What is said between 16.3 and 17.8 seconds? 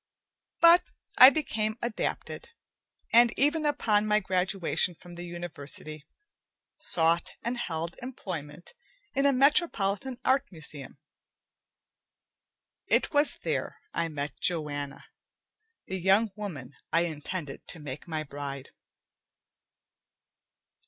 woman I intended to